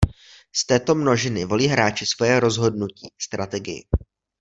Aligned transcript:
Z 0.55 0.65
této 0.65 0.95
množiny 0.97 1.45
volí 1.45 1.67
hráči 1.69 2.05
svoje 2.09 2.39
rozhodnutí- 2.39 3.09
strategii. 3.25 3.85